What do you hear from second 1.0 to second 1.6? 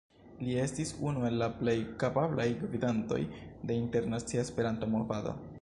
unu el la